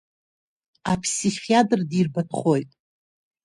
Аԥсихиатр 0.91 1.79
дирбатәхоит. 1.89 2.69